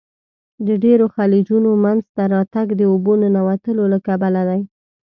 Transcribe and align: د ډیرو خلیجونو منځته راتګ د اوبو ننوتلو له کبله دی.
د 0.67 0.69
ډیرو 0.83 1.05
خلیجونو 1.15 1.69
منځته 1.83 2.23
راتګ 2.35 2.67
د 2.75 2.81
اوبو 2.91 3.13
ننوتلو 3.21 3.83
له 3.93 3.99
کبله 4.07 4.41
دی. 4.49 4.61